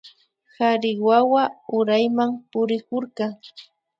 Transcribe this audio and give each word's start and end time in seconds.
Kari 0.55 0.91
wawa 1.07 1.43
urayman 1.77 2.31
purikurka 2.49 3.25